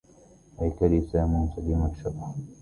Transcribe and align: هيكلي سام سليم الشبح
هيكلي 0.59 1.01
سام 1.01 1.49
سليم 1.55 1.85
الشبح 1.85 2.35